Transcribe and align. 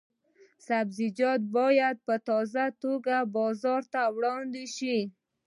سبزیجات 0.67 1.41
باید 1.57 1.95
په 2.07 2.15
تازه 2.27 2.65
توګه 2.83 3.15
بازار 3.37 3.81
ته 3.93 4.01
وړاندې 4.15 4.65
شي. 4.75 4.97